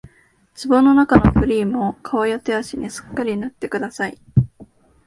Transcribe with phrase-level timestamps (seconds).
[0.55, 4.19] 壺のなかのクリームを顔や手足にすっかり塗ってください